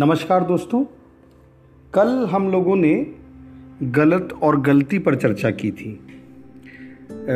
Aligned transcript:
नमस्कार 0.00 0.44
दोस्तों, 0.44 0.82
कल 1.94 2.08
हम 2.30 2.50
लोगों 2.50 2.74
ने 2.76 2.94
गलत 3.82 4.32
और 4.42 4.60
गलती 4.60 4.98
पर 4.98 5.14
चर्चा 5.14 5.50
की 5.50 5.70
थी। 5.70 5.88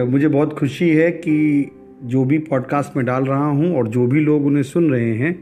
मुझे 0.09 0.29
बहुत 0.29 0.53
खुशी 0.53 0.89
है 0.89 1.11
कि 1.11 1.71
जो 2.05 2.25
भी 2.25 2.39
पॉडकास्ट 2.39 2.97
में 2.97 3.05
डाल 3.07 3.25
रहा 3.25 3.47
हूँ 3.47 3.75
और 3.77 3.89
जो 3.89 4.07
भी 4.07 4.21
लोग 4.21 4.47
उन्हें 4.47 4.63
सुन 4.63 4.91
रहे 4.91 5.15
हैं, 5.15 5.33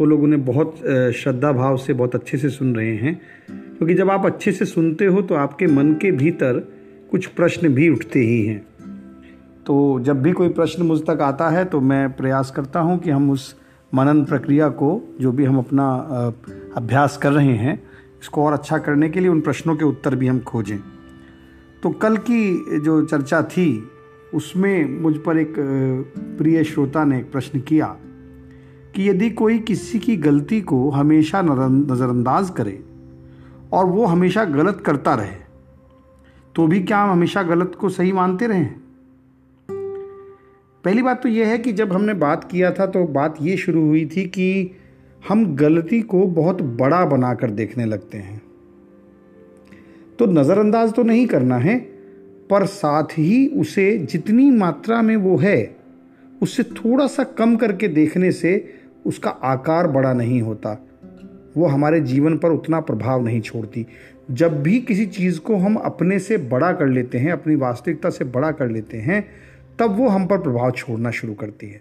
वो 0.00 0.06
लोग 0.06 0.22
उन्हें 0.22 0.44
बहुत 0.44 0.76
श्रद्धा 1.14 1.52
भाव 1.52 1.76
से 1.76 1.92
बहुत 1.92 2.14
अच्छे 2.14 2.38
से 2.38 2.48
सुन 2.48 2.74
रहे 2.76 2.94
हैं। 2.96 3.14
क्योंकि 3.50 3.94
जब 3.94 4.10
आप 4.10 4.26
अच्छे 4.26 4.52
से 4.52 4.64
सुनते 4.64 5.06
हो 5.06 5.22
तो 5.22 5.34
आपके 5.34 5.66
मन 5.66 5.92
के 5.92 6.12
भीतर 6.12 6.60
कुछ 7.10 7.26
प्रश्न 7.26 7.68
भी 7.68 7.88
उठते 7.88 8.20
ही 8.20 8.44
हैं। 8.46 8.60
तो 9.66 9.98
जब 10.00 10.22
भी 10.22 10.32
कोई 10.32 10.48
प्रश्न 10.50 10.82
मुझ 10.82 11.00
तक 11.00 11.20
आता 11.22 11.48
है 11.50 11.64
तो 11.64 11.80
मैं 11.80 12.12
प्रयास 12.12 12.50
करता 12.50 12.80
हूँ 12.80 12.98
कि 12.98 13.10
हम 13.10 13.30
उस 13.30 13.54
मनन 13.92 14.22
प्रक्रिया 14.24 14.68
को, 14.68 15.16
जो 15.20 15.30
भी 15.32 15.44
हम 15.44 15.56
अपना 15.58 15.86
अभ्यास 16.76 17.16
कर 17.16 17.32
रहे 17.32 17.56
हैं, 17.56 17.82
इसको 18.22 18.44
और 18.44 18.52
अच्छा 18.52 18.78
करने 18.78 19.08
के 19.08 19.20
लिए 19.20 19.28
उन 19.28 19.40
प्रश्नों 19.40 19.76
के 19.76 19.84
उत्तर 19.84 20.14
भी 20.14 20.26
हम 20.26 20.40
खोजें। 20.40 20.78
तो 21.82 21.90
कल 21.90 22.16
की 22.16 22.80
जो 22.80 23.04
चर्चा 23.04 23.42
थी, 23.42 23.88
उसमें 24.34 25.00
मुझ 25.00 25.14
पर 25.16 25.38
एक 25.38 25.54
प्रिय 26.38 26.64
श्रोता 26.64 27.04
ने 27.04 27.18
एक 27.18 27.32
प्रश्न 27.32 27.60
किया 27.60 27.86
कि 28.94 29.08
यदि 29.08 29.30
कोई 29.30 29.58
किसी 29.58 29.98
की 29.98 30.16
गलती 30.16 30.60
को 30.60 30.90
हमेशा 30.90 31.42
नज़रअंदाज 31.42 32.50
करे 32.50 32.82
और 33.72 33.86
वो 33.86 34.04
हमेशा 34.04 34.44
गलत 34.44 34.82
करता 34.86 35.14
रहे 35.14 35.36
तो 36.56 36.66
भी 36.66 36.80
क्या 36.80 36.98
हम 36.98 37.10
हमेशा 37.10 37.42
गलत 37.42 37.76
को 37.80 37.88
सही 37.88 38.12
मानते 38.12 38.46
रहें? 38.46 38.74
पहली 40.84 41.02
बात 41.02 41.22
तो 41.22 41.28
यह 41.28 41.46
है 41.46 41.58
कि 41.58 41.72
जब 41.72 41.92
हमने 41.92 42.14
बात 42.14 42.44
किया 42.50 42.70
था 42.70 42.86
तो 42.86 43.04
बात 43.04 43.36
ये 43.42 43.56
शुरू 43.56 43.86
हुई 43.86 44.06
थी 44.06 44.24
कि 44.28 44.76
हम 45.28 45.56
गलती 45.56 46.00
को 46.00 46.26
बहुत 46.26 46.62
बड़ा 46.62 47.04
बनाकर 47.04 47.50
देखने 47.50 47.84
लगते 47.84 48.18
हैं। 48.18 48.42
तो 50.18 50.26
नज़रअंदाज 50.26 50.92
तो 50.92 51.02
नहीं 51.02 51.26
करना 51.26 51.56
है, 51.56 51.78
पर 52.50 52.66
साथ 52.66 53.04
ही 53.04 53.46
उसे 53.46 53.98
जितनी 53.98 54.50
मात्रा 54.50 55.02
में 55.02 55.16
वो 55.16 55.36
है, 55.36 55.76
उससे 56.42 56.62
थोड़ा 56.62 57.06
सा 57.06 57.24
कम 57.24 57.56
करके 57.56 57.88
देखने 57.88 58.32
से 58.32 58.74
उसका 59.06 59.30
आकार 59.30 59.86
बड़ा 59.86 60.12
नहीं 60.12 60.42
होता। 60.42 60.86
वो 61.56 61.66
हमारे 61.66 62.00
जीवन 62.00 62.38
पर 62.38 62.50
उतना 62.50 62.80
प्रभाव 62.80 63.24
नहीं 63.24 63.40
छोड़ती। 63.40 63.86
जब 64.30 64.62
भी 64.62 64.80
किसी 64.80 65.06
चीज़ 65.06 65.40
को 65.40 65.56
हम 65.56 65.74
अपने 65.74 66.18
से 66.18 66.36
बड़ा 66.36 66.72
कर 66.72 66.86
लेते 66.86 67.18
हैं, 67.18 67.32
अपनी 67.32 67.54
वास्तविकता 67.54 68.10
से 68.10 68.24
बड़ा 68.24 68.50
कर 68.50 68.68
लेते 68.68 68.96
हैं, 68.96 69.28
तब 69.78 69.96
वो 69.96 70.08
हम 70.08 70.26
पर 70.26 70.38
प्रभाव 70.38 70.70
छोड़ना 70.70 71.10
शुरू 71.10 71.34
करती 71.34 71.66
है। 71.66 71.80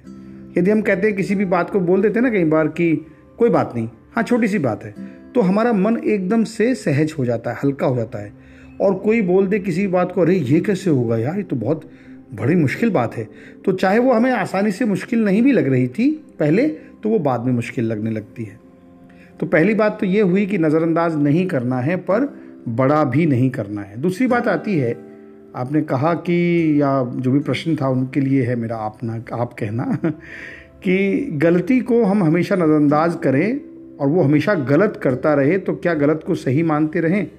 यदि 0.58 0.72
हम 0.72 0.82
कहते 0.82 1.08
हैं, 1.08 1.16
किसी 1.16 1.36
भी 1.36 1.46
बात 1.46 1.70
को 1.70 1.80
बोल 1.80 2.02
देते 2.02 2.20
हैं 2.20 2.22
ना 2.22 2.30
कई 2.30 2.44
बार 2.44 2.68
कि 2.68 3.06
कोई 3.42 3.50
बात 3.50 3.72
नहीं। 3.76 3.90
हाँ 4.16 4.24
छोटी 4.24 4.48
सी 4.48 4.60
बात 4.60 4.84
है। 4.84 4.96
तो 5.36 5.42
हमारा 5.42 5.74
मन 5.74 5.98
एकदम 5.98 6.44
से 6.44 6.76
सहज 6.76 7.14
हो 7.20 7.26
जाता 7.26 7.52
है, 7.52 7.58
हल्का 7.64 7.88
हो 7.88 7.96
जाता 7.96 8.20
है। 8.20 8.34
और 8.82 8.96
कोई 8.96 9.22
बोल 9.22 9.48
दे 9.48 9.60
किसी 9.60 9.88
बात 9.88 10.12
को, 10.12 10.22
अरे, 10.22 10.36
ये 10.36 10.60
कैसे 10.60 10.90
होगा 10.90 11.18
यार? 11.18 11.38
ये 11.38 11.44
तो 11.44 11.56
बहुत 11.56 11.92
बड़ी 12.34 12.56
मुश्किल 12.56 12.90
बात 12.90 13.16
है। 13.16 13.30
तो 13.66 13.72
चाहे 13.72 14.00
वो 14.00 14.14
हमें 14.14 14.32
आसानी 14.32 14.72
से 14.72 14.86
मुश्किल 14.86 15.26
नहीं 15.26 15.42
भी 15.42 15.52
लग 15.52 15.68
रही 15.68 15.88
थी 15.88 16.26
पहले 16.40 16.68
तो 16.68 17.10
वो 17.10 17.20
बाद 17.20 17.46
में 17.46 17.54
मुश्किल 17.54 17.86
लगने 17.86 18.12
लगती 18.12 18.44
है। 18.44 18.60
तो 19.40 19.46
पहली 19.46 19.74
बात 19.74 20.00
तो 20.00 20.06
ये 20.06 20.22
हुई 20.22 20.46
कि 20.46 20.58
नज़रअंदाज 20.58 21.16
नहीं 21.16 21.48
करना 21.48 21.80
है, 21.80 21.96
पर 21.96 22.40
बड़ा 22.68 23.04
भी 23.04 23.26
नहीं 23.26 23.50
करना 23.50 23.82
है। 23.82 24.02
दूसरी 24.02 24.28
बात 24.28 24.48
आती 24.48 24.78
है, 24.78 24.98
आपने 25.56 25.82
कहा 25.82 26.14
कि, 26.14 26.78
या 26.82 27.14
जो 27.16 27.32
भी 27.32 27.40
प्रश्न 27.40 27.76
था 27.76 27.88
उनके 27.88 28.20
लिए 28.20 28.44
है 28.44 28.56
मेरा, 28.56 28.76
आप 28.76 28.98
ना, 29.04 29.24
आप 29.34 29.54
कहना। 29.54 29.98
कि 30.84 31.30
गलती 31.32 31.80
को 31.80 32.04
हम 32.04 32.24
हमेशा 32.24 32.56
नज़रअंदाज 32.56 33.18
करें 33.24 33.62
और 33.98 34.08
वो 34.08 34.22
हमेशा 34.22 34.54
गलत 34.54 35.00
करता 35.04 35.34
रहे 35.34 35.58
तो 35.58 35.76
क्या 35.76 35.94
गलत 35.94 36.24
को 36.28 36.36
सही 36.36 36.64
मानते 36.64 37.00
रहें? 37.00 37.32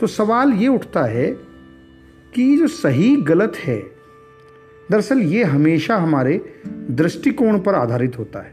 तो 0.00 0.06
सवाल 0.06 0.52
ये 0.52 0.68
उठता 0.68 1.02
है 1.02 1.36
कि 2.34 2.56
जो 2.56 2.68
सही 2.68 3.16
गलत 3.16 3.52
है, 3.56 3.82
दरअसल 4.90 5.18
ये 5.18 5.44
हमेशा 5.44 5.96
हमारे 5.96 6.40
दृष्टिकोण 6.90 7.60
पर 7.60 7.74
आधारित 7.74 8.18
होता 8.18 8.38
है। 8.38 8.52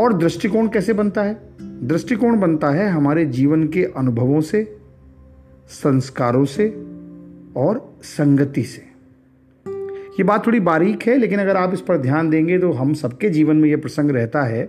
और 0.00 0.12
दृष्टिकोण 0.12 0.68
कैसे 0.68 0.92
बनता 0.92 1.22
है? 1.22 1.40
दृष्टिकोण 1.62 2.40
बनता 2.40 2.70
है 2.70 2.88
हमारे 2.88 3.26
जीवन 3.26 3.68
के 3.68 3.84
अनुभवों 3.84 4.40
से, 4.40 4.76
संस्कारों 5.68 6.44
से 6.44 6.68
और 7.56 7.98
संगति 8.02 8.62
से। 8.62 8.85
ये 10.18 10.24
बात 10.24 10.46
थोड़ी 10.46 10.60
बारीक 10.60 11.02
है, 11.02 11.16
लेकिन 11.18 11.38
अगर 11.38 11.56
आप 11.56 11.72
इस 11.74 11.80
पर 11.80 11.98
ध्यान 11.98 12.30
देंगे 12.30 12.58
तो 12.58 12.70
हम 12.72 12.92
सबके 12.94 13.28
जीवन 13.28 13.56
में 13.56 13.68
ये 13.68 13.76
प्रसंग 13.76 14.10
रहता 14.10 14.42
है 14.42 14.64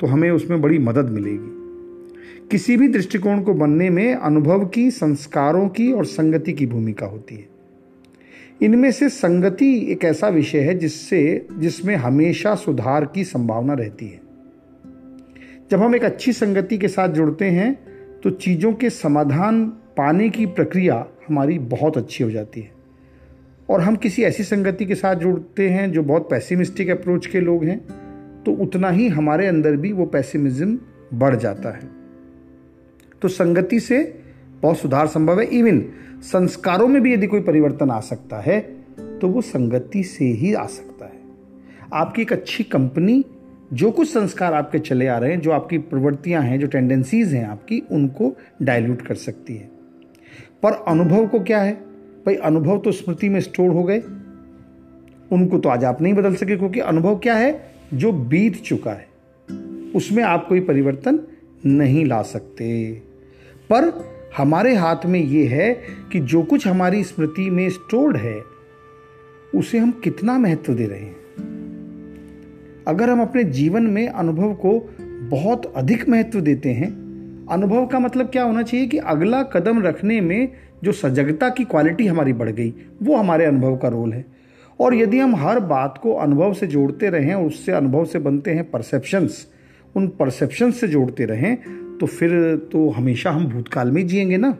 तो 0.00 0.06
हमें 0.06 0.30
उसमें 0.30 0.60
बड़ी 0.62 0.78
मदद 0.78 1.10
मिलेगी। 1.10 1.56
किसी 2.50 2.76
भी 2.76 2.88
दृष्टिकोण 2.88 3.42
को 3.42 3.54
बनने 3.54 3.90
में 3.90 4.14
अनुभव 4.14 4.64
की, 4.66 4.90
संस्कारों 4.90 5.68
की 5.68 5.90
और 5.92 6.04
संगति 6.04 6.52
की 6.52 6.66
भूमिका 6.66 7.06
होती 7.06 7.34
है। 7.34 7.48
इनमें 8.62 8.90
से 8.92 9.08
संगति 9.08 9.74
एक 9.92 10.04
ऐसा 10.04 10.28
विषय 10.28 10.60
है 10.60 10.74
जिससे, 10.78 11.46
जिसमें 11.52 11.94
हमेशा 11.96 12.54
सुधार 12.54 13.04
की 13.04 13.24
संभावना 13.24 13.74
रहती 13.74 14.06
है। 14.06 14.20
जब 15.70 15.82
हम 15.82 15.94
एक 15.94 16.04
अच्छी 16.04 16.32
संगति 16.32 16.78
के 16.78 16.88
साथ 16.88 17.08
जुड़ते 17.08 17.44
हैं 17.44 17.74
तो 18.22 18.30
चीज़ों 18.30 18.72
के 18.72 18.90
समाधान 18.90 19.64
पाने 19.96 20.28
की 20.28 20.46
प्रक्रिया 20.46 21.06
हमारी 21.28 21.58
बहुत 21.58 21.98
अच्छी 21.98 22.24
हो 22.24 22.30
जाती 22.30 22.60
है। 22.60 22.77
और 23.68 23.80
हम 23.80 23.96
किसी 23.96 24.22
ऐसी 24.22 24.44
संगति 24.44 24.84
के 24.86 24.94
साथ 24.94 25.16
जुड़ते 25.16 25.68
हैं 25.70 25.92
जो 25.92 26.02
बहुत 26.02 26.30
पैसिमिस्टिक 26.30 26.90
अप्रोच 26.90 27.26
के 27.26 27.40
लोग 27.40 27.64
हैं 27.64 27.78
तो 28.44 28.52
उतना 28.52 28.90
ही 28.90 29.08
हमारे 29.08 29.46
अंदर 29.46 29.76
भी 29.76 29.92
वो 29.92 30.06
पैसिमिज्म 30.06 30.78
बढ़ 31.14 31.36
जाता 31.36 31.70
है। 31.70 31.88
तो 33.22 33.28
संगति 33.28 33.80
से 33.80 34.22
बहुत 34.62 34.78
सुधार 34.78 35.06
संभव 35.06 35.40
है। 35.40 35.46
इवन 35.46 35.82
संस्कारों 36.22 36.88
में 36.88 37.02
भी 37.02 37.14
यदि 37.14 37.26
कोई 37.26 37.40
परिवर्तन 37.40 37.90
आ 37.90 38.00
सकता 38.00 38.40
है 38.40 38.60
तो 39.20 39.28
वो 39.28 39.40
संगति 39.40 40.02
से 40.02 40.24
ही 40.24 40.54
आ 40.54 40.66
सकता 40.66 41.04
है। 41.04 41.20
आपकी 41.94 42.22
एक 42.22 42.32
अच्छी 42.32 42.64
कंपनी 42.64 43.24
जो 43.72 43.90
कुछ 43.90 44.08
संस्कार 44.08 44.54
आपके 44.54 44.78
चले 44.78 45.06
आ 45.06 45.18
रहे 45.18 45.30
हैं, 45.30 45.40
जो 45.40 45.50
आपकी 45.50 45.78
प्रवृत्तियाँ 45.78 46.42
हैं, 46.42 46.60
जो 46.60 46.66
टेंडेंसीज 46.66 47.34
हैं 47.34 47.46
आपकी, 47.46 47.82
उनको 47.90 48.36
डाइल्यूट 48.62 49.02
कर 49.02 49.14
सकती 49.14 49.56
है। 49.56 49.70
पर 50.62 50.72
अनुभव 50.88 51.26
को 51.26 51.40
क्या 51.40 51.60
है? 51.62 51.87
भाई, 52.26 52.34
अनुभव 52.34 52.78
तो 52.78 52.92
स्मृति 52.92 53.28
में 53.28 53.40
स्टोर 53.40 53.70
हो 53.70 53.84
गए। 53.84 54.02
उनको 55.32 55.58
तो 55.58 55.68
आज 55.68 55.84
आप 55.84 56.02
नहीं 56.02 56.14
बदल 56.14 56.34
सके, 56.34 56.56
क्योंकि 56.56 56.80
अनुभव 56.80 57.18
क्या 57.18 57.34
है? 57.34 57.74
जो 57.94 58.12
बीत 58.12 58.56
चुका 58.56 58.90
है, 58.90 59.08
उसमें 59.96 60.22
आप 60.22 60.46
कोई 60.48 60.60
परिवर्तन 60.60 61.20
नहीं 61.66 62.04
ला 62.04 62.22
सकते। 62.22 62.94
पर 63.72 64.10
हमारे 64.36 64.74
हाथ 64.74 65.06
में 65.06 65.20
यह 65.20 65.50
है 65.50 65.80
कि 66.12 66.20
जो 66.20 66.42
कुछ 66.42 66.66
हमारी 66.66 67.04
स्मृति 67.04 67.50
में 67.50 67.70
स्टोर्ड 67.70 68.16
है, 68.16 68.42
उसे 69.54 69.78
हम 69.78 69.90
कितना 69.90 70.38
महत्व 70.38 70.74
दे 70.74 70.86
रहे 70.86 71.00
हैं। 71.00 71.16
अगर 72.88 73.10
हम 73.10 73.22
अपने 73.22 73.44
जीवन 73.44 73.82
में 73.82 74.08
अनुभव 74.08 74.54
को 74.54 74.94
बहुत 75.30 75.72
अधिक 75.76 76.08
महत्व 76.08 76.40
देते 76.40 76.70
हैं, 76.70 77.08
अनुभव 77.50 77.86
का 77.86 77.98
मतलब 77.98 78.26
क्या 78.26 78.42
होना 78.42 78.62
चाहिए 78.62 78.86
कि 78.86 78.98
अगला 78.98 79.42
कदम 79.42 79.82
रखने 79.82 80.20
में 80.20 80.48
जो 80.84 80.92
सजगता 80.92 81.48
की 81.48 81.64
क्वालिटी 81.64 82.06
हमारी 82.06 82.32
बढ़ 82.32 82.50
गई, 82.50 82.74
वो 83.02 83.16
हमारे 83.16 83.44
अनुभव 83.44 83.76
का 83.76 83.88
रोल 83.88 84.12
है। 84.12 84.24
और 84.80 84.94
यदि 84.94 85.18
हम 85.18 85.34
हर 85.36 85.60
बात 85.60 85.98
को 86.02 86.12
अनुभव 86.12 86.52
से 86.54 86.66
जोड़ते 86.66 87.10
रहें 87.10 87.34
और 87.34 87.44
उससे 87.44 87.72
अनुभव 87.72 88.04
से 88.04 88.18
बनते 88.18 88.50
हैं 88.50 88.70
परसेप्शंस 88.70 89.46
उन 89.94 90.06
परसेप्शंस 90.08 90.80
से 90.80 90.88
जोड़ते 90.88 91.24
रहें 91.24 91.56
तो 91.98 92.06
फिर 92.06 92.30
तो 92.72 92.88
हमेशा 92.90 93.30
हम 93.30 93.46
भूतकाल 93.46 93.90
में 93.90 94.06
जिएँगे 94.06 94.36
ना। 94.36 94.56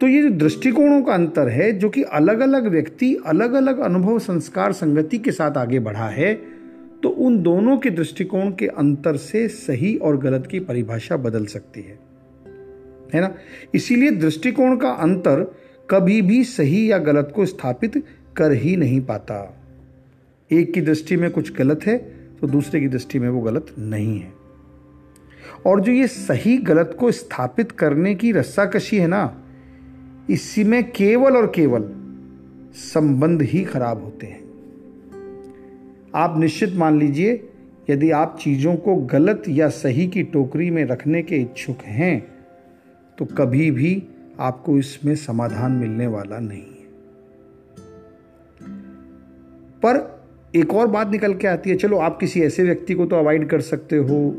तो 0.00 0.06
ये 0.06 0.22
जो 0.22 0.30
दृष्टिकोणों 0.30 1.02
का 1.02 1.12
अंतर 1.12 1.48
है, 1.48 1.70
जो 1.72 1.88
कि 1.88 2.02
अलग 2.02 2.40
अलग 2.40 2.66
व्यक्ति 2.66 3.14
अलग 3.26 3.52
अलग 3.52 3.78
अनुभव, 3.78 4.18
संस्कार, 4.18 4.72
संगति 4.72 5.18
के 5.18 5.32
साथ 5.32 5.56
आगे 5.56 5.78
बढ़ा 5.78 6.08
है 6.08 6.34
तो 7.02 7.08
उन 7.08 7.42
दोनों 7.42 7.76
के 7.78 7.90
दृष्टिकोण 7.90 8.50
के 8.50 8.66
अंतर 8.68 9.16
से 9.16 9.46
सही 9.48 9.96
और 9.96 10.16
गलत 10.18 10.46
की 10.46 10.60
परिभाषा 10.60 11.16
बदल 11.16 11.46
सकती 11.46 11.80
है। 11.80 11.98
है 13.14 13.20
ना? 13.20 13.34
इसीलिए 13.74 14.10
दृष्टिकोण 14.10 14.76
का 14.76 14.88
अंतर 14.88 15.54
कभी 15.90 16.22
भी 16.22 16.44
सही 16.44 16.90
या 16.90 16.98
गलत 16.98 17.32
को 17.36 17.46
स्थापित 17.46 18.02
कर 18.36 18.52
ही 18.52 18.76
नहीं 18.76 19.00
पाता। 19.00 19.60
एक 20.50 20.72
की 20.74 20.80
दृष्टि 20.80 21.16
में 21.16 21.30
कुछ 21.30 21.54
गलत 21.54 21.80
है 21.86 21.98
तो 22.40 22.46
दूसरे 22.46 22.80
की 22.80 22.88
दृष्टि 22.88 23.18
में 23.18 23.28
वो 23.28 23.40
गलत 23.40 23.66
नहीं 23.78 24.18
है। 24.18 24.32
और 25.66 25.80
जो 25.80 25.92
ये 25.92 26.06
सही 26.06 26.56
गलत 26.58 26.96
को 27.00 27.10
स्थापित 27.10 27.72
करने 27.72 28.14
की 28.14 28.32
रस्साकशी 28.32 28.96
है 28.96 29.06
ना, 29.06 29.42
इसी 30.30 30.64
में 30.64 30.92
केवल 30.92 31.36
और 31.36 31.46
केवल 31.46 31.82
संबंध 32.74 33.42
ही 33.42 33.64
खराब 33.64 34.02
होते 34.02 34.26
हैं। 34.26 34.42
आप 36.14 36.38
निश्चित 36.38 36.74
मान 36.74 36.98
लीजिए, 36.98 37.48
यदि 37.90 38.10
आप 38.10 38.38
चीज़ों 38.40 38.76
को 38.76 38.96
गलत 38.96 39.42
या 39.48 39.68
सही 39.68 40.06
की 40.08 40.22
टोकरी 40.22 40.70
में 40.70 40.84
रखने 40.84 41.22
के 41.22 41.36
इच्छुक 41.36 41.78
हैं 41.82 42.33
तो 43.18 43.24
कभी 43.24 43.70
भी 43.70 44.02
आपको 44.40 44.78
इसमें 44.78 45.14
समाधान 45.16 45.72
मिलने 45.72 46.06
वाला 46.06 46.38
नहीं 46.38 46.60
है। 46.60 46.86
पर 49.82 50.12
एक 50.54 50.74
और 50.74 50.86
बात 50.86 51.10
निकल 51.10 51.34
के 51.34 51.46
आती 51.46 51.70
है, 51.70 51.76
चलो 51.76 51.98
आप 51.98 52.18
किसी 52.18 52.42
ऐसे 52.42 52.62
व्यक्ति 52.62 52.94
को 52.94 53.06
तो 53.06 53.16
अवॉइड 53.16 53.48
कर 53.48 53.60
सकते 53.60 53.96
हो 53.96 54.36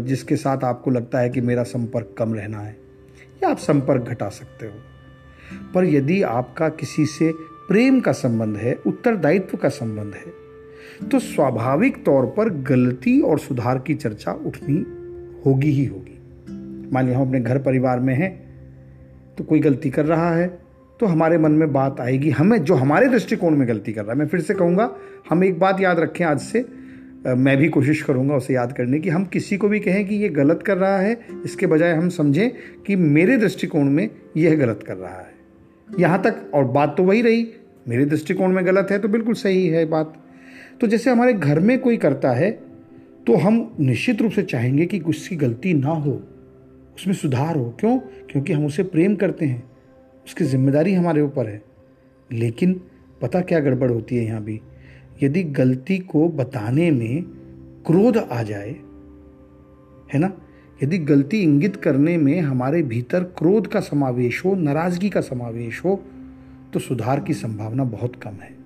जिसके 0.00 0.36
साथ 0.36 0.64
आपको 0.64 0.90
लगता 0.90 1.18
है 1.18 1.30
कि 1.30 1.40
मेरा 1.40 1.62
संपर्क 1.62 2.14
कम 2.18 2.34
रहना 2.34 2.58
है, 2.58 2.76
या 3.42 3.48
आप 3.48 3.58
संपर्क 3.58 4.02
घटा 4.02 4.28
सकते 4.30 4.66
हो। 4.66 4.72
पर 5.74 5.84
यदि 5.84 6.20
आपका 6.22 6.68
किसी 6.70 7.06
से 7.06 7.32
प्रेम 7.68 8.00
का 8.00 8.12
संबंध 8.12 8.56
है, 8.56 8.74
उत्तरदायित्व 8.86 9.56
का 9.56 9.68
संबंध 9.70 10.14
है 10.14 11.08
तो 11.08 11.18
स्वाभाविक 11.18 12.04
तौर 12.04 12.26
पर 12.26 12.48
गलती 12.64 13.20
और 13.20 13.38
सुधार 13.38 13.78
की 13.78 13.94
चर्चा 13.94 14.32
उठनी 14.46 14.84
होगी 15.46 15.70
ही 15.70 15.84
होगी। 15.84 16.17
मान 16.92 17.06
लिया 17.06 17.18
हम 17.18 17.26
अपने 17.26 17.40
घर 17.40 17.58
परिवार 17.60 18.00
में 18.00 18.14
हैं 18.14 18.30
तो 19.38 19.44
कोई 19.44 19.60
गलती 19.60 19.90
कर 19.90 20.06
रहा 20.06 20.34
है 20.34 20.46
तो 21.00 21.06
हमारे 21.06 21.38
मन 21.38 21.52
में 21.52 21.72
बात 21.72 22.00
आएगी। 22.00 22.30
हमें 22.30 22.58
जो 22.58 22.74
हमारे 22.74 23.08
दृष्टिकोण 23.08 23.56
में 23.56 23.66
गलती 23.68 23.92
कर 23.92 24.02
रहा 24.02 24.12
है, 24.12 24.18
मैं 24.18 24.26
फिर 24.26 24.40
से 24.40 24.54
कहूँगा, 24.54 24.90
हम 25.30 25.44
एक 25.44 25.58
बात 25.58 25.80
याद 25.80 25.98
रखें 26.00 26.24
आज 26.24 26.38
से 26.40 26.64
मैं 27.28 27.56
भी 27.56 27.68
कोशिश 27.68 28.02
करूँगा 28.02 28.34
उसे 28.36 28.54
याद 28.54 28.72
करने 28.72 28.98
की। 28.98 29.08
हम 29.08 29.24
किसी 29.24 29.56
को 29.56 29.68
भी 29.68 29.80
कहें 29.80 30.04
कि 30.06 30.14
ये 30.14 30.28
गलत 30.30 30.62
कर 30.62 30.76
रहा 30.76 30.98
है, 30.98 31.18
इसके 31.44 31.66
बजाय 31.66 31.92
हम 31.92 32.08
समझें 32.10 32.50
कि 32.86 32.96
मेरे 32.96 33.36
दृष्टिकोण 33.36 33.90
में 33.90 34.08
यह 34.36 34.56
गलत 34.56 34.84
कर 34.86 34.96
रहा 34.96 35.18
है। 35.18 35.34
यहाँ 35.88 36.20
तक, 36.22 36.50
और 36.54 36.64
बात 36.66 36.94
तो 36.96 37.04
वही 37.04 37.22
रही, 37.22 37.46
मेरे 37.88 38.04
दृष्टिकोण 38.04 38.52
में 38.52 38.64
गलत 38.66 38.88
है 38.90 38.98
तो 38.98 39.08
बिल्कुल 39.08 39.34
सही 39.34 39.66
है 39.68 39.84
बात। 39.86 40.14
तो 40.80 40.86
जैसे 40.86 41.10
हमारे 41.10 41.32
घर 41.32 41.60
में 41.60 41.78
कोई 41.78 41.96
करता 41.96 42.32
है 42.32 42.50
तो 43.26 43.36
हम 43.36 43.56
निश्चित 43.80 44.22
रूप 44.22 44.32
से 44.32 44.42
चाहेंगे 44.44 44.86
कि 44.86 44.98
उसकी 45.00 45.36
गलती 45.36 45.72
ना 45.74 45.90
हो। 45.90 46.20
उसमें 46.98 47.14
सुधार 47.14 47.56
हो। 47.56 47.74
क्यों? 47.80 47.98
क्योंकि 47.98 48.52
हम 48.52 48.66
उसे 48.66 48.82
प्रेम 48.82 49.14
करते 49.16 49.46
हैं। 49.46 49.62
उसकी 50.26 50.44
ज़िम्मेदारी 50.44 50.94
हमारे 50.94 51.20
ऊपर 51.20 51.46
है। 51.46 51.62
लेकिन 52.30 52.80
पता 53.22 53.40
क्या 53.40 53.60
गड़बड़ 53.60 53.90
होती 53.90 54.16
है 54.16 54.24
यहाँ 54.24 54.42
भी? 54.42 54.60
यदि 55.22 55.42
गलती 55.42 55.98
को 55.98 56.28
बताने 56.28 56.90
में 56.90 57.22
क्रोध 57.86 58.16
आ 58.16 58.42
जाए, 58.42 58.70
है 60.12 60.18
ना? 60.18 60.32
यदि 60.82 60.98
गलती 60.98 61.40
इंगित 61.42 61.76
करने 61.76 62.16
में 62.16 62.40
हमारे 62.40 62.82
भीतर 62.82 63.24
क्रोध 63.38 63.66
का 63.66 63.80
समावेश 63.80 64.44
हो, 64.44 64.54
नाराज़गी 64.54 65.08
का 65.10 65.20
समावेश 65.20 65.80
हो 65.84 66.00
तो 66.72 66.80
सुधार 66.80 67.20
की 67.20 67.34
संभावना 67.34 67.84
बहुत 67.84 68.16
कम 68.16 68.30
है। 68.30 68.56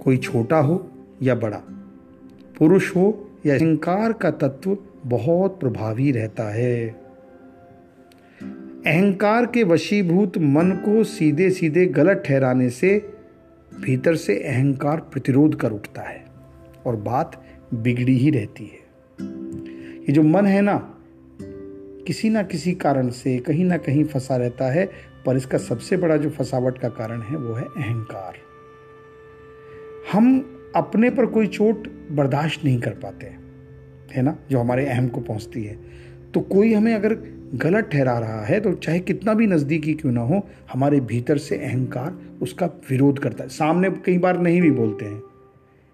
कोई 0.00 0.16
छोटा 0.16 0.58
हो 0.58 0.90
या 1.22 1.34
बड़ा, 1.34 1.62
पुरुष 2.58 2.96
हो 2.96 3.30
या 3.46 3.54
अहंकार 3.54 4.12
का 4.12 4.30
तत्व 4.30 4.76
बहुत 5.06 5.60
प्रभावी 5.60 6.12
रहता 6.12 6.44
है। 6.44 6.88
अहंकार 8.86 9.46
के 9.46 9.64
वशीभूत 9.64 10.38
मन 10.38 10.82
को 10.84 11.04
सीधे 11.04 11.50
सीधे 11.50 11.86
गलत 11.86 12.22
ठहराने 12.26 12.70
से 12.70 13.14
भीतर 13.80 14.14
से 14.14 14.36
अहंकार 14.36 15.00
प्रतिरोध 15.00 15.60
कर 15.60 15.72
उठता 15.72 16.02
है 16.02 16.24
और 16.86 16.96
बात 16.96 17.44
बिगड़ी 17.74 18.16
ही 18.16 18.30
रहती 18.30 18.64
है। 18.64 18.82
ये 20.00 20.12
जो 20.12 20.22
मन 20.22 20.46
है 20.46 20.60
ना, 20.60 20.98
किसी 22.06 22.30
ना 22.30 22.42
किसी 22.42 22.72
कारण 22.72 23.08
से, 23.08 23.38
कहीं 23.38 23.64
ना 23.64 23.76
कहीं 23.76 24.04
फंसा 24.04 24.36
रहता 24.36 24.70
है 24.70 24.90
पर 25.26 25.36
इसका 25.36 25.58
सबसे 25.58 25.96
बड़ा 25.96 26.16
जो 26.16 26.30
फसावट 26.30 26.78
का 26.78 26.88
कारण 26.88 27.22
है 27.22 27.36
वो 27.36 27.54
है 27.54 27.64
अहंकार। 27.64 28.34
हम 30.12 30.40
अपने 30.76 31.10
पर 31.10 31.26
कोई 31.26 31.46
चोट 31.46 31.88
बर्दाश्त 32.12 32.64
नहीं 32.64 32.80
कर 32.80 32.90
पाते। 32.90 33.41
है 34.12 34.22
ना, 34.22 34.36
जो 34.50 34.58
हमारे 34.58 34.86
अहम 34.86 35.08
को 35.08 35.20
पहुँचती 35.20 35.64
है। 35.64 35.76
तो 36.34 36.40
कोई 36.40 36.72
हमें 36.72 36.94
अगर 36.94 37.14
गलत 37.54 37.88
ठहरा 37.92 38.18
रहा 38.18 38.44
है 38.44 38.60
तो 38.60 38.72
चाहे 38.74 38.98
कितना 39.00 39.34
भी 39.34 39.46
नज़दीकी 39.46 39.94
क्यों 39.94 40.12
ना 40.12 40.20
हो, 40.20 40.40
हमारे 40.72 41.00
भीतर 41.00 41.38
से 41.38 41.56
अहंकार 41.56 42.18
उसका 42.42 42.66
विरोध 42.90 43.18
करता 43.18 43.44
है। 43.44 43.50
सामने 43.50 43.90
कई 44.04 44.18
बार 44.18 44.40
नहीं 44.40 44.60
भी 44.62 44.70
बोलते 44.70 45.04
हैं। 45.04 45.20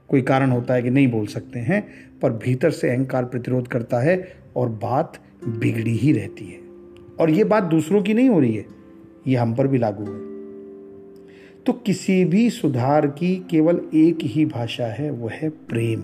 कोई 0.09 0.23
कारण 0.23 0.51
होता 0.51 0.75
है 0.75 0.83
कि 0.83 0.91
नहीं 0.91 1.09
बोल 1.09 1.27
सकते 1.27 1.59
हैं, 1.59 1.83
पर 2.23 2.33
भीतर 2.35 2.71
से 2.71 2.91
अहंकार 2.91 3.25
प्रतिरोध 3.25 3.69
करता 3.69 4.01
है 4.01 4.33
और 4.57 4.69
बात 4.69 5.19
बिगड़ी 5.49 5.97
ही 5.97 6.13
रहती 6.13 6.45
है। 6.45 6.61
और 7.21 7.31
ये 7.31 7.45
बात 7.45 7.63
दूसरों 7.63 8.03
की 8.03 8.15
नहीं 8.15 8.29
हो 8.29 8.41
रही 8.41 8.55
है, 8.55 8.65
ये 9.27 9.37
हम 9.37 9.55
पर 9.55 9.67
भी 9.67 9.79
लागू 9.79 10.05
है। 10.05 10.27
तो 11.67 11.73
किसी 11.73 12.25
भी 12.25 12.49
सुधार 12.51 13.07
की 13.07 13.35
केवल 13.51 13.81
एक 13.95 14.19
ही 14.23 14.45
भाषा 14.47 14.87
है, 14.87 15.11
वह 15.11 15.33
है 15.33 15.49
प्रेम। 15.49 16.03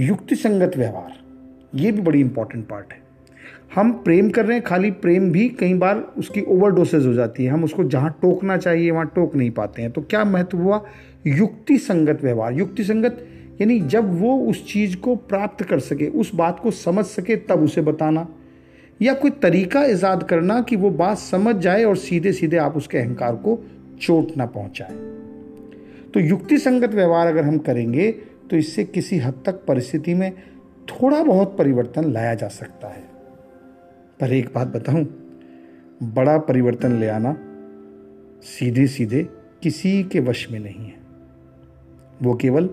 युक्ति 0.00 0.36
संगत 0.36 0.76
व्यवहार। 0.76 1.12
ये 1.74 1.92
भी 1.92 2.02
बड़ी 2.02 2.20
इंपॉर्टेंट 2.20 2.68
पार्ट 2.68 2.92
है। 2.92 2.98
हम 3.74 3.92
प्रेम 3.92 4.30
कर 4.30 4.46
रहे 4.46 4.56
हैं, 4.56 4.64
खाली 4.64 4.90
प्रेम 4.90 5.32
भी 5.32 5.48
कई 5.48 5.74
बार 5.74 6.12
उसकी 6.18 6.40
ओवरडोसेज 6.40 7.06
हो 7.06 7.12
जाती 7.12 7.44
है। 7.44 7.50
हम 7.50 7.64
उसको 7.64 7.84
जहाँ 7.84 8.18
टोकना 8.22 8.56
चाहिए, 8.56 8.90
वहाँ 8.90 9.06
टोक 9.06 9.34
नहीं 9.34 9.50
पाते 9.50 9.82
हैं। 9.82 9.90
तो 9.90 10.02
क्या 10.02 10.24
महत्व 10.24 10.58
हुआ? 10.58 10.84
युक्ति 11.26 11.78
संगत 11.78 12.18
व्यवहार। 12.22 12.52
युक्ति 12.52 12.84
संगत 12.84 13.26
यानी 13.60 13.80
जब 13.80 14.20
वो 14.20 14.38
उस 14.38 14.72
चीज़ 14.72 14.96
को 14.96 15.16
प्राप्त 15.16 15.64
कर 15.64 15.78
सके, 15.78 16.06
उस 16.06 16.34
बात 16.34 16.60
को 16.60 16.70
समझ 16.70 17.04
सके, 17.04 17.36
तब 17.36 17.62
उसे 17.62 17.80
बताना। 17.80 18.28
या 19.02 19.14
कोई 19.14 19.30
तरीका 19.30 19.84
ईजाद 19.84 20.22
करना 20.22 20.62
कि 20.62 20.76
वो 20.76 20.90
बात 20.90 21.18
समझ 21.18 21.56
जाए 21.56 21.84
और 21.84 21.96
सीधे 21.96 22.32
सीधे 22.32 22.56
आप 22.56 22.76
उसके 22.76 22.98
अहंकार 22.98 23.34
को 23.34 23.64
चोट 24.00 24.36
ना 24.36 24.46
पहुँचाए। 24.46 24.92
तो 26.14 26.20
युक्ति 26.20 26.58
संगत 26.58 26.94
व्यवहार 26.94 27.26
अगर 27.26 27.44
हम 27.44 27.58
करेंगे 27.58 28.14
तो 28.50 28.56
इससे 28.56 28.84
किसी 28.84 29.18
हद 29.18 29.42
तक 29.46 29.52
परिस्थिति 29.52 30.14
में 30.14 30.32
थोड़ा 30.88 31.22
बहुत 31.22 31.58
परिवर्तन 31.58 32.12
लाया 32.12 32.34
जा 32.34 32.48
सकता 32.48 32.88
है। 32.88 33.04
पर 34.20 34.32
एक 34.32 34.52
बात 34.54 34.68
बताऊँ, 34.68 35.04
बड़ा 36.02 36.38
परिवर्तन 36.38 36.92
ले 36.92 37.08
आना 37.08 37.36
सीधे 38.42 38.86
सीधे 38.86 39.28
किसी 39.62 40.02
के 40.04 40.20
वश 40.20 40.50
में 40.50 40.60
नहीं 40.60 40.86
है। 40.86 41.00
वो 42.22 42.34
केवल 42.34 42.70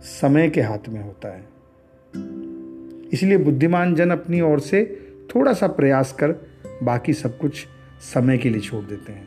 समय 0.00 0.50
के 0.50 0.60
हाथ 0.60 0.88
में 0.88 1.02
होता 1.04 1.28
है। 1.28 1.44
इसलिए 3.08 3.38
बुद्धिमान 3.38 3.94
जन 3.94 4.10
अपनी 4.10 4.40
ओर 4.40 4.60
से 4.60 5.00
थोड़ा 5.34 5.52
सा 5.52 5.66
प्रयास 5.66 6.12
कर 6.12 6.32
बाकी 6.82 7.12
सब 7.12 7.38
कुछ 7.38 7.66
समय 8.14 8.38
के 8.38 8.50
लिए 8.50 8.60
छोड़ 8.60 8.84
देते 8.84 9.12
हैं। 9.12 9.24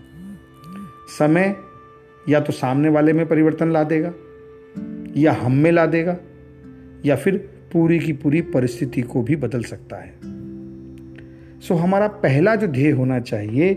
समय 1.19 1.55
या 2.29 2.39
तो 2.39 2.53
सामने 2.53 2.89
वाले 2.89 3.13
में 3.13 3.27
परिवर्तन 3.27 3.71
ला 3.71 3.83
देगा 3.83 4.13
या 5.17 5.33
हम 5.33 5.51
में 5.51 5.71
ला 5.71 5.85
देगा, 5.85 6.17
या 7.05 7.15
फिर 7.15 7.37
पूरी 7.73 7.99
की 7.99 8.13
पूरी 8.13 8.41
परिस्थिति 8.41 9.01
को 9.01 9.21
भी 9.21 9.35
बदल 9.35 9.63
सकता 9.63 9.97
है। 9.97 10.13
सो 11.59 11.75
हमारा 11.75 12.07
पहला 12.07 12.55
जो 12.55 12.67
ध्येय 12.67 12.91
होना 12.91 13.19
चाहिए, 13.19 13.73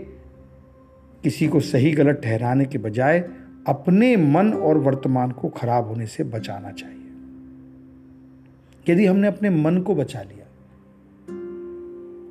किसी 1.23 1.47
को 1.47 1.59
सही 1.59 1.91
गलत 1.91 2.21
ठहराने 2.23 2.65
के 2.65 2.77
बजाय 2.77 3.19
अपने 3.67 4.15
मन 4.17 4.53
और 4.53 4.77
वर्तमान 4.77 5.31
को 5.31 5.49
खराब 5.49 5.87
होने 5.87 6.05
से 6.05 6.23
बचाना 6.23 6.71
चाहिए। 6.71 6.97
यदि 8.87 9.05
हमने 9.05 9.27
अपने 9.27 9.49
मन 9.49 9.77
को 9.77 9.95
बचा 9.95 10.21
लिया 10.21 10.45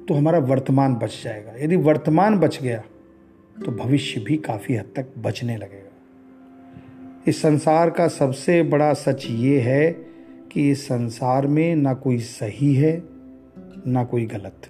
तो 0.09 0.15
हमारा 0.15 0.39
वर्तमान 0.39 0.95
बच 0.95 1.21
जाएगा। 1.25 1.53
यदि 1.59 1.77
वर्तमान 1.77 2.39
बच 2.39 2.59
गया 2.63 2.83
तो 3.57 3.73
भविष्य 3.73 4.21
भी 4.21 4.37
काफ़ी 4.37 4.75
हद 4.77 4.87
तक 4.97 5.07
बचने 5.19 5.57
लगेगा। 5.57 5.90
इस 7.29 7.43
संसार 7.43 7.91
का 7.91 8.09
सबसे 8.09 8.63
बड़ा 8.63 8.95
सच 8.95 9.27
ये 9.31 9.61
है 9.61 9.93
कि 10.53 10.71
इस 10.71 10.85
संसार 10.85 11.47
में 11.47 11.77
ना 11.77 11.95
कोई 11.95 12.19
सही 12.19 12.75
है, 12.75 13.03
ना 13.87 14.05
कोई 14.05 14.27
गलत। 14.27 14.67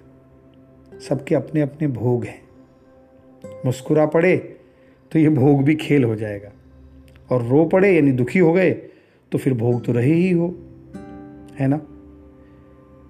सबके 1.09 1.35
अपने 1.35 1.61
अपने 1.61 1.87
भोग 1.87 2.25
हैं। 2.25 2.41
मुस्कुरा 3.65 4.05
पड़े 4.05 4.37
तो 5.11 5.19
ये 5.19 5.29
भोग 5.29 5.63
भी 5.63 5.75
खेल 5.75 6.03
हो 6.03 6.15
जाएगा। 6.15 6.51
और 7.29 7.45
रो 7.45 7.65
पड़े 7.65 7.95
यानी 7.95 8.11
दुखी 8.11 8.39
हो 8.39 8.53
गए 8.53 8.71
तो 9.31 9.37
फिर 9.37 9.53
भोग 9.53 9.85
तो 9.85 9.91
रहे 9.91 10.13
ही 10.13 10.31
हो। 10.31 10.55
है 11.59 11.67
ना? 11.67 11.81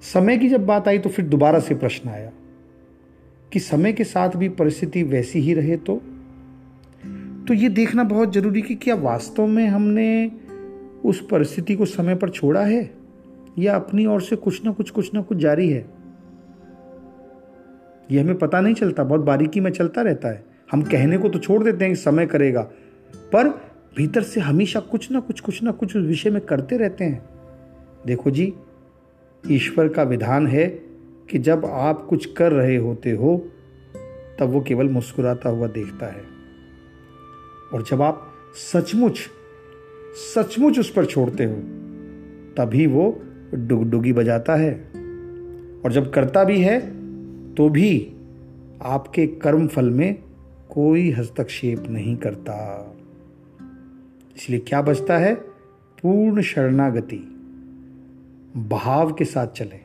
समय 0.02 0.38
की 0.38 0.50
जब 0.50 0.66
बात 0.66 0.88
आई 0.88 1.00
तो 1.00 1.10
फिर 1.10 1.26
दोबारा 1.26 1.60
से 1.60 1.76
प्रश्न 1.76 2.10
आया 2.10 2.32
कि 3.54 3.60
समय 3.60 3.94
के 3.94 4.04
साथ 4.04 4.30
भी 4.30 4.50
परिस्थिति 4.50 5.04
वैसी 5.04 5.40
ही 5.40 5.54
रहे 5.54 5.78
तो? 5.78 6.02
तो 7.48 7.54
ये 7.54 7.70
देखना 7.70 8.04
बहुत 8.04 8.34
ज़रूरी 8.34 8.62
कि 8.62 8.76
क्या 8.76 8.96
वास्तव 8.96 9.48
में 9.48 9.68
हमने 9.68 10.32
उस 11.06 11.28
परिस्थिति 11.32 11.76
को 11.76 11.86
समय 11.86 12.16
पर 12.16 12.30
छोड़ा 12.30 12.62
है? 12.62 12.92
या 13.60 13.76
अपनी 13.76 14.06
ओर 14.06 14.22
से 14.22 14.36
कुछ 14.36 14.66
ना 14.66 14.72
कुछ 14.72 14.90
कुछ 14.90 15.14
ना 15.14 15.22
कुछ 15.22 15.38
जारी 15.38 15.70
है? 15.70 15.86
ये 18.12 18.22
हमें 18.22 18.38
पता 18.38 18.62
नहीं 18.62 18.74
चलता, 18.74 19.04
बहुत 19.04 19.22
बारीकी 19.22 19.60
में 19.60 19.72
चलता 19.72 20.02
रहता 20.02 20.28
है। 20.28 20.44
हम 20.72 20.82
कहने 20.82 21.18
को 21.18 21.30
तो 21.30 21.40
छोड़ 21.40 21.64
देते 21.64 21.86
हैं 21.86 21.94
कि 21.94 22.02
समय 22.02 22.26
करेगा, 22.26 22.62
पर 23.34 23.48
भीतर 23.98 24.22
से 24.22 24.42
हमेशा 24.42 24.80
कुछ 24.80 25.12
ना 25.12 25.20
कुछ 25.20 25.40
कुछ 25.40 25.64
ना 25.64 25.72
कुछ 25.72 25.96
उस 25.98 26.06
विषय 26.06 26.30
में 26.30 26.42
करते 26.42 26.78
रहते 26.78 27.04
हैं। 27.04 27.30
देखो 28.08 28.32
जी, 28.32 28.54
ईश्वर 29.52 29.88
का 29.88 30.04
विधान 30.04 30.48
है 30.48 30.68
कि 31.30 31.40
जब 31.40 31.66
आप 31.66 32.06
कुछ 32.10 32.26
कर 32.26 32.52
रहे 32.52 32.78
होते 32.78 33.12
हो, 33.12 33.38
तब 34.40 34.50
वो 34.50 34.62
केवल 34.62 34.90
मुस्कुराता 34.90 35.50
हुआ 35.50 35.68
देखता 35.68 36.06
है। 36.06 36.41
और 37.74 37.84
जब 37.84 38.02
आप 38.02 38.34
सचमुच 38.56 39.20
सचमुच 40.36 40.80
उस 40.80 40.92
पर 40.92 41.06
छोड़ते 41.06 41.44
हो, 41.46 41.54
तभी 42.58 42.88
वो 42.88 43.22
डुगडुगी 43.54 44.14
बजाता 44.14 44.56
है। 44.56 44.74
और 45.86 45.92
जब 45.92 46.12
करता 46.14 46.44
भी 46.44 46.60
है 46.62 46.80
तो 47.54 47.70
भी 47.70 48.14
आपके 48.82 49.28
कर्म 49.28 49.68
फल 49.68 49.90
में 49.90 50.14
कोई 50.70 51.12
हस्तक्षेप 51.12 51.84
नहीं 51.90 52.16
करता। 52.18 52.58
इसलिए 54.38 54.60
क्या 54.60 54.82
बचता 54.82 55.18
है? 55.18 55.36
पूर्ण 56.04 56.42
शरणागति, 56.42 57.18
भाव 58.58 59.14
के 59.14 59.26
साथ 59.26 59.48
चलें, 59.48 59.82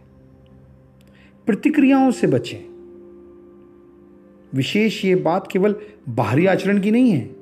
प्रतिक्रियाओं 1.46 2.10
से 2.10 2.26
बचें। 2.26 2.60
विशेष 4.54 5.04
ये 5.04 5.14
बात 5.14 5.48
केवल 5.50 5.76
बाहरी 6.08 6.46
आचरण 6.46 6.80
की 6.80 6.90
नहीं 6.90 7.10
है 7.10 7.35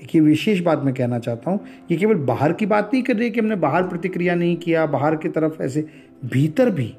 एक 0.00 0.14
ये 0.14 0.20
विशेष 0.20 0.60
बात 0.60 0.82
मैं 0.82 0.94
कहना 0.94 1.18
चाहता 1.18 1.50
हूँ, 1.50 1.60
ये 1.90 1.96
केवल 1.96 2.14
बाहर 2.24 2.52
की 2.52 2.66
बात 2.66 2.90
नहीं 2.92 3.02
कर 3.02 3.16
रही 3.16 3.30
कि 3.30 3.40
हमने 3.40 3.56
बाहर 3.56 3.82
प्रतिक्रिया 3.82 4.34
नहीं 4.34 4.56
किया, 4.56 4.86
बाहर 4.86 5.16
की 5.16 5.28
तरफ़ 5.28 5.62
ऐसे 5.62 5.86
भीतर 6.24 6.70
भी, 6.70 6.92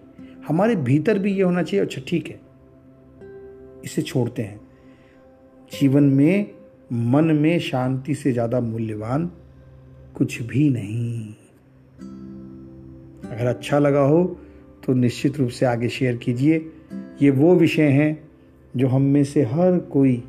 हमारे 0.47 0.75
भीतर 0.77 1.19
भी 1.19 1.33
ये 1.33 1.41
होना 1.41 1.63
चाहिए। 1.63 1.85
अच्छा 1.85 2.01
ठीक 2.07 2.27
है, 2.27 2.39
इसे 3.85 4.01
छोड़ते 4.01 4.41
हैं। 4.41 4.59
जीवन 5.71 6.03
में, 6.03 6.51
मन 6.93 7.25
में 7.33 7.59
शांति 7.59 8.15
से 8.15 8.31
ज़्यादा 8.31 8.59
मूल्यवान 8.61 9.29
कुछ 10.15 10.41
भी 10.41 10.69
नहीं। 10.69 11.33
अगर 13.29 13.45
अच्छा 13.45 13.79
लगा 13.79 13.99
हो 14.01 14.23
तो 14.85 14.93
निश्चित 14.93 15.37
रूप 15.37 15.49
से 15.49 15.65
आगे 15.65 15.89
शेयर 15.89 16.17
कीजिए। 16.17 16.57
ये 17.21 17.29
वो 17.31 17.55
विषय 17.55 17.87
हैं 17.89 18.27
जो 18.73 18.87
हम 18.87 19.01
में 19.03 19.23
से 19.23 19.43
हर 19.43 19.77
कोई 19.91 20.23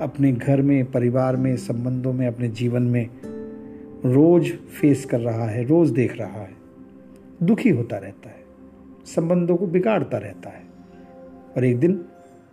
अपने 0.00 0.32
घर 0.32 0.62
में, 0.62 0.90
परिवार 0.90 1.36
में, 1.36 1.56
संबंधों 1.56 2.12
में, 2.12 2.26
अपने 2.26 2.48
जीवन 2.48 2.82
में 2.82 3.08
रोज 4.04 4.50
फेस 4.80 5.04
कर 5.04 5.20
रहा 5.20 5.44
है, 5.44 5.64
रोज 5.64 5.90
देख 5.90 6.16
रहा 6.18 6.40
है। 6.40 6.56
दुखी 7.42 7.68
होता 7.68 7.96
रहता 7.98 8.28
है, 8.28 8.44
संबंधों 9.06 9.56
को 9.56 9.66
बिगाड़ता 9.66 10.18
रहता 10.18 10.50
है 10.50 10.62
और 11.56 11.64
एक 11.64 11.78
दिन 11.80 12.04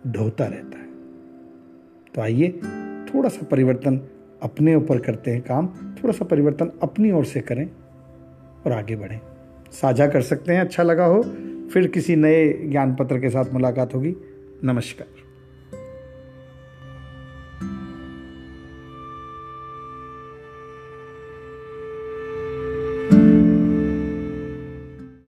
ढोता 0.06 0.46
रहता 0.46 0.78
है। 0.78 0.86
तो 2.14 2.20
आइए 2.20 2.48
थोड़ा 3.14 3.28
सा 3.28 3.46
परिवर्तन 3.46 4.00
अपने 4.42 4.74
ऊपर 4.74 4.98
करते 4.98 5.30
हैं 5.30 5.42
काम, 5.42 5.66
थोड़ा 5.66 6.12
सा 6.12 6.24
परिवर्तन 6.24 6.72
अपनी 6.82 7.10
ओर 7.10 7.24
से 7.24 7.40
करें 7.40 7.70
और 8.66 8.72
आगे 8.72 8.96
बढ़ें। 8.96 9.20
साझा 9.72 10.06
कर 10.06 10.22
सकते 10.22 10.52
हैं 10.52 10.60
अच्छा 10.60 10.82
लगा 10.82 11.04
हो, 11.04 11.22
फिर 11.72 11.86
किसी 11.86 12.16
नए 12.16 12.52
ज्ञान 12.52 12.94
पत्र 12.94 13.20
के 13.20 13.30
साथ 13.30 13.52
मुलाकात 13.52 13.94
होगी। 13.94 14.14
नमस्कार। 14.64 15.25